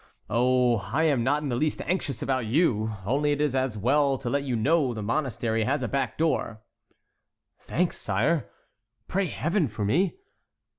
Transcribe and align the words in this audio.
"Oh, 0.31 0.77
I 0.79 1.03
am 1.03 1.23
not 1.23 1.43
in 1.43 1.49
the 1.49 1.55
least 1.55 1.79
anxious 1.83 2.23
about 2.23 2.47
you; 2.47 2.95
only 3.05 3.33
it 3.33 3.39
is 3.39 3.53
as 3.53 3.77
well 3.77 4.17
to 4.17 4.31
let 4.31 4.41
you 4.41 4.55
know 4.55 4.95
the 4.95 5.03
monastery 5.03 5.63
has 5.63 5.83
a 5.83 5.87
back 5.87 6.17
door." 6.17 6.63
"Thanks, 7.59 7.99
sire; 7.99 8.49
pray 9.07 9.27
Heaven 9.27 9.67
for 9.67 9.85
me!" 9.85 10.15